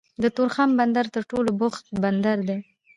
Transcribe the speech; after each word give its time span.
د 0.23 0.23
تورخم 0.35 0.69
بندر 0.79 1.05
تر 1.15 1.23
ټولو 1.31 1.49
بوخت 1.59 1.83
بندر 2.03 2.37
دی 2.47 2.57